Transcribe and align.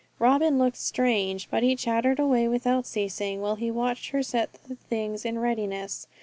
Robin 0.17 0.57
looked 0.57 0.77
strange, 0.77 1.47
but 1.51 1.61
he 1.61 1.75
chattered 1.75 2.19
away 2.19 2.47
without 2.47 2.87
ceasing, 2.87 3.39
while 3.39 3.53
he 3.53 3.69
watched 3.69 4.09
her 4.09 4.23
set 4.23 4.51
the 4.67 4.73
things 4.73 5.23
in 5.25 5.37
readiness. 5.37 6.07